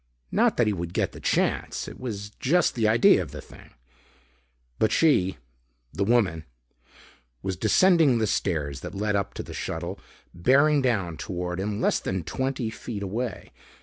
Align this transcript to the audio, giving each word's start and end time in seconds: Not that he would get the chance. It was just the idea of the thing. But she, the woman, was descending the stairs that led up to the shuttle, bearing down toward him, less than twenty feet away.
Not 0.31 0.57
that 0.57 0.65
he 0.65 0.73
would 0.73 0.95
get 0.95 1.11
the 1.11 1.19
chance. 1.19 1.87
It 1.87 1.99
was 1.99 2.31
just 2.39 2.73
the 2.73 2.87
idea 2.87 3.21
of 3.21 3.29
the 3.29 3.39
thing. 3.39 3.75
But 4.79 4.91
she, 4.91 5.37
the 5.93 6.03
woman, 6.03 6.43
was 7.43 7.55
descending 7.55 8.17
the 8.17 8.25
stairs 8.25 8.79
that 8.79 8.95
led 8.95 9.15
up 9.15 9.35
to 9.35 9.43
the 9.43 9.53
shuttle, 9.53 9.99
bearing 10.33 10.81
down 10.81 11.17
toward 11.17 11.59
him, 11.59 11.79
less 11.79 11.99
than 11.99 12.23
twenty 12.23 12.71
feet 12.71 13.03
away. 13.03 13.51